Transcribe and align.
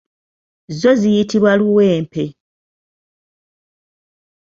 Zo 0.79 0.91
ziyitibwa 0.99 1.51
luwempe. 1.59 2.23